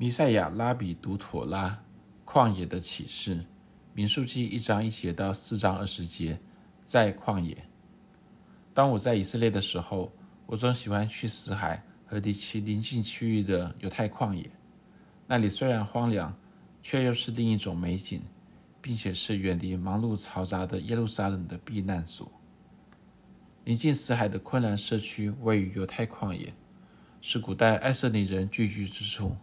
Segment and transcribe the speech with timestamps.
[0.00, 1.78] 弥赛亚拉比读妥拉，
[2.24, 3.44] 旷野的启示，
[3.92, 6.40] 民数记一章一节到四章二十节，
[6.86, 7.54] 在旷野。
[8.72, 10.10] 当我在以色列的时候，
[10.46, 14.50] 我总喜欢去死海和其邻近区域的犹太旷野。
[15.26, 16.34] 那里虽然荒凉，
[16.80, 18.22] 却又是另一种美景，
[18.80, 22.32] 并且是远离忙碌嘈杂的耶路撒冷的避难所。
[23.64, 26.54] 临近死海的昆兰社区位于犹太旷野，
[27.20, 29.36] 是古代爱色尼人聚居之处。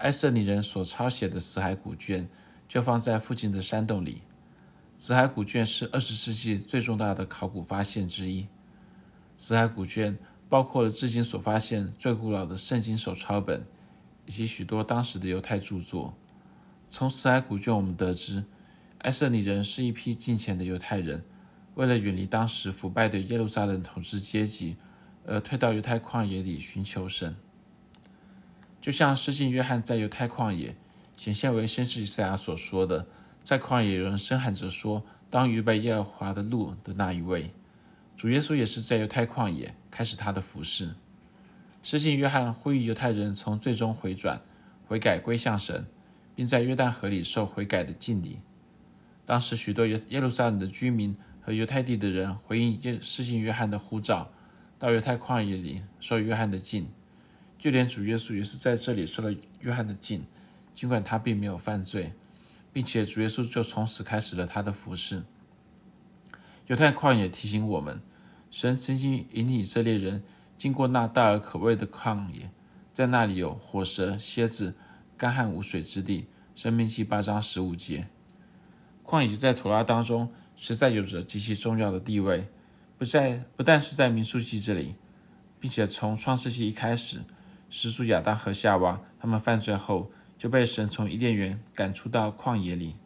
[0.00, 2.26] 埃瑟尼人所抄写的死海古卷
[2.66, 4.22] 就放在附近的山洞里。
[4.96, 8.46] 死海古卷是二十世纪最重大的考古发现之一。
[9.36, 10.18] 死海古卷
[10.48, 13.64] 包括了至今所发现最古老的圣经手抄本，
[14.24, 16.14] 以及许多当时的犹太著作。
[16.88, 18.44] 从死海古卷，我们得知，
[18.98, 21.22] 埃瑟尼人是一批敬虔的犹太人，
[21.74, 24.76] 为了远离当时腐败的耶路撒冷统治阶级，
[25.26, 27.36] 而退到犹太旷野里寻求神。
[28.80, 30.74] 就像施浸约翰在犹太旷野
[31.16, 33.06] 显现为先知以赛亚所说的，
[33.42, 37.50] 在旷野有人声喊着说：“当预备耶和华的路”的那一位，
[38.16, 40.94] 主耶稣也是在犹太旷野开始他的服事。
[41.82, 44.40] 施浸约翰呼吁犹太人从最终回转、
[44.86, 45.86] 悔改归向神，
[46.34, 48.38] 并在约旦河里受悔改的浸礼。
[49.26, 54.30] 当时许多耶耶路撒冷的居民和犹太地的人回应耶施浸约翰的呼召，
[54.78, 56.88] 到犹太旷野里受约翰的浸。
[57.60, 60.24] 就连主耶稣也是在这里受了约翰的禁，
[60.74, 62.14] 尽管他并没有犯罪，
[62.72, 65.22] 并且主耶稣就从此开始了他的服事。
[66.68, 68.00] 犹太旷野提醒我们，
[68.50, 70.24] 神曾经引领以色列人
[70.56, 72.50] 经过那大而可畏的旷野，
[72.94, 74.74] 在那里有火蛇、蝎子、
[75.18, 76.26] 干旱无水之地。
[76.56, 78.08] 申命记八章十五节。
[79.04, 82.48] 旷野在妥拉当中实在有着极其重要的地位，
[82.96, 84.94] 不在不但是在民数记这里，
[85.58, 87.20] 并且从创世纪一开始。
[87.72, 92.96] 始祖亚当和夏娃，他们犯罪后就被神从伊甸园赶出到旷野里。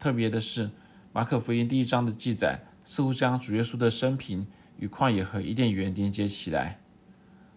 [0.00, 0.70] 特别的是，
[1.12, 6.80] 马可福音第一章的记载似乎将主耶稣的生平与旷野和伊甸园连接起来。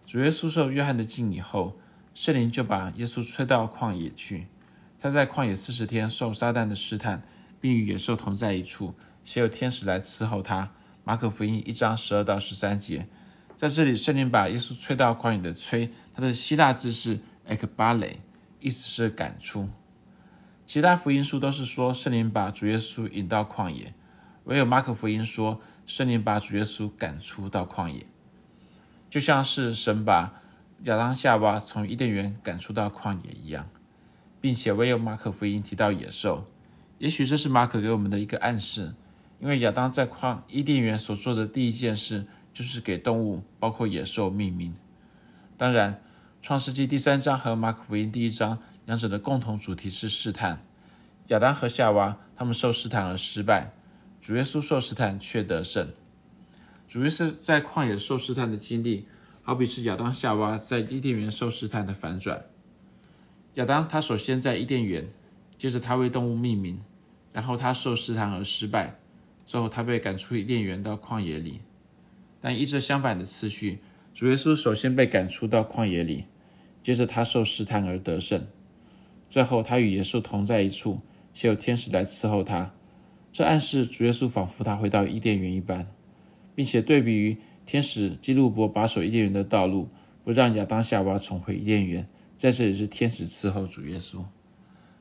[0.06, 1.76] 主耶稣受约翰的浸以后，
[2.14, 4.46] 圣灵就把耶稣吹到旷野去。
[4.98, 7.22] 他在旷野四十天受撒旦的试探，
[7.60, 8.94] 并与野兽同在一处，
[9.24, 10.70] 且有天使来伺候他。
[11.02, 13.08] 马可福音一章十二到十三节。
[13.60, 18.16] 在这里，圣灵把耶稣吹到旷野的“吹”，它的希腊字是 ekbale，
[18.58, 19.68] 意思是赶出。
[20.64, 23.92] 其他福音书都是说圣灵把主耶稣引到旷野，
[24.44, 28.06] 唯有马可福音说圣灵把主耶稣赶出到旷野，
[29.10, 30.40] 就像是神把
[30.84, 33.68] 亚当夏娃从伊甸园赶出到旷野一样，
[34.40, 36.46] 并且唯有马可福音提到野兽。
[36.96, 38.94] 也许这是马可给我们的一个暗示，
[39.38, 42.26] 因为亚当在旷伊甸园所做的第一件事。
[42.52, 44.74] 就是给动物，包括野兽命名。
[45.56, 45.94] 当然，
[46.42, 50.64] 《创世纪》第三章和马可福音第一章两者的共同主题是试探。
[51.28, 53.72] 亚当和夏娃他们受试探而失败，
[54.20, 55.92] 主耶稣受试探却得胜。
[56.88, 59.06] 主耶稣在旷野受试探的经历，
[59.42, 62.46] 好比是亚当夏娃在伊甸园受试探的反转。
[63.54, 65.08] 亚当他首先在伊甸园，
[65.56, 66.80] 接着他为动物命名，
[67.32, 68.98] 然后他受试探而失败，
[69.46, 71.60] 最后他被赶出伊甸园到旷野里。
[72.40, 73.80] 但依着相反的次序，
[74.14, 76.24] 主耶稣首先被赶出到旷野里，
[76.82, 78.46] 接着他受试探而得胜，
[79.28, 81.00] 最后他与野兽同在一处，
[81.34, 82.72] 且有天使来伺候他。
[83.30, 85.86] 这暗示主耶稣仿佛他回到伊甸园一般，
[86.54, 89.88] 并且对比于天使基路伯把守伊甸园的道路，
[90.24, 92.08] 不让亚当夏娃重回伊甸园。
[92.36, 94.24] 在这里是天使伺候主耶稣。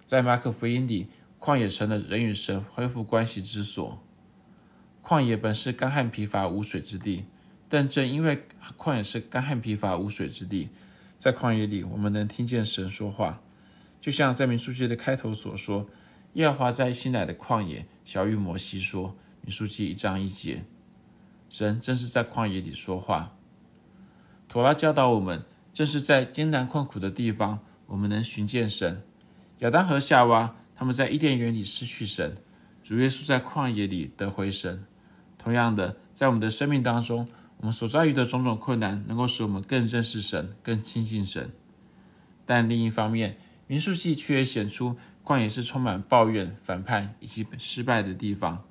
[0.06, 1.08] 在马可福音里，
[1.40, 4.04] 旷野成了人与神恢复关系之所。
[5.04, 7.26] 旷野本是干旱疲乏无水之地，
[7.68, 8.44] 但正因为
[8.78, 10.70] 旷野是干旱疲乏无水之地，
[11.18, 13.42] 在旷野里我们能听见神说话，
[14.00, 15.88] 就像在民数记的开头所说
[16.34, 20.66] ：“耶和华在西乃的旷野晓諭摩西说。”民数记一章一节，
[21.50, 23.36] 神正是在旷野里说话。
[24.50, 25.44] 妥拉教导我们，
[25.74, 29.02] 正是在艰难困苦的地方，我们能寻见神。
[29.60, 32.36] 亚当和夏娃他们在伊甸园里失去神，
[32.90, 34.84] 主耶稣在旷野里得回神。
[35.38, 37.28] 同样的，在我们的生命当中，
[37.58, 41.52] 我们所遭遇的种种困难，能够使我们更认识神、更亲近神。
[42.48, 43.38] 但另一方面，
[43.68, 48.64] 民数记却也显出旷野是充满抱怨、反叛以及失败的地方。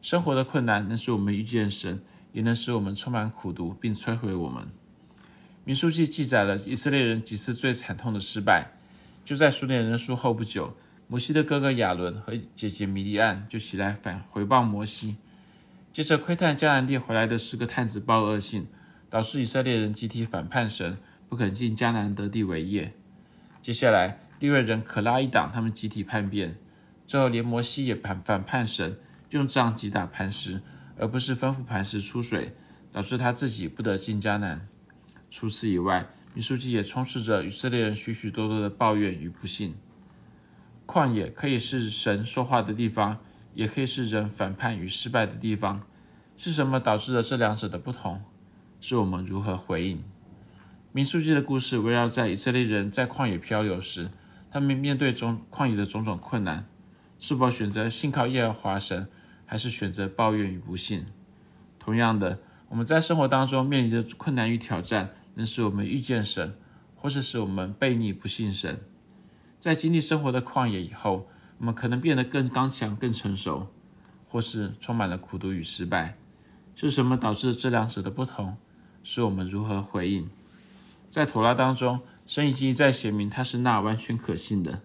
[0.00, 2.00] 生活的困难能使我们遇见神，
[2.30, 4.68] 也能使我们充满苦毒，并摧毁我们。
[5.64, 8.70] 民数记记载了以色列人几次最惨痛的失败。
[9.24, 10.76] 就在数点人数后不久，
[11.10, 15.16] 摩西的哥哥亚伦和姐姐米利暗就起来反回报摩西。
[15.92, 18.68] 接着窥探迦南地回来的十个探子报恶信，
[19.10, 20.96] 导致以色列人集体反叛神，
[21.28, 22.94] 不肯进迦南得地为业。
[23.60, 26.56] 接下来，利未人可拉一党他们集体叛变，
[27.08, 28.96] 最后连摩西也反反叛神，
[29.30, 30.62] 用杖击打磐石，
[30.96, 32.54] 而不是吩咐磐石出水，
[32.92, 34.68] 导致他自己不得进迦南。
[35.28, 39.74] 除此以外，民数记也充斥着以色列人许许多多的抱怨与不幸。
[40.90, 43.18] 旷野可以是神说话的地方，
[43.54, 45.82] 也可以是人反叛与失败的地方。
[46.36, 48.20] 是什么导致了这两者的不同？
[48.80, 50.02] 是我们如何回应？
[50.90, 54.10] 民数记的故事围绕在以色列人在旷野漂流时，
[54.50, 56.66] 他们面对中旷野的种种困难，
[57.20, 59.06] 是否选择信靠耶和华神，
[59.46, 61.06] 还是选择抱怨与不信？
[61.78, 66.52] 同样的，我们在生活当中面临的困难与挑战，能使我们遇见神，
[66.96, 68.80] 或是使我们悖逆不信神。
[69.60, 71.28] 在经历生活的旷野以后，
[71.58, 73.66] 我们可能变得更刚强、更成熟，
[74.26, 76.16] 或是充满了苦读与失败。
[76.74, 78.56] 是什么导致这两者的不同？
[79.04, 80.30] 是我们如何回应？
[81.10, 84.80] 在妥拉当中，神已经一再写明他是那完全可信的。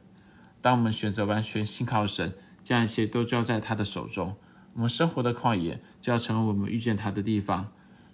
[0.62, 4.36] 当我们选择完全信靠神，将一切都交在他的手中，
[4.74, 7.72] 我们生活的旷野就要成为我们遇见他的地方。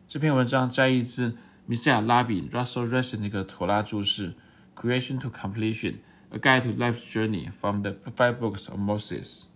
[0.08, 1.36] 这篇文章摘译自
[1.66, 4.36] 米塞尔拉比 Russell Resnick 的妥拉注释
[4.80, 5.96] 《Creation to Completion:
[6.33, 9.50] A Guide to Life's Journey from the Five Books of Moses》。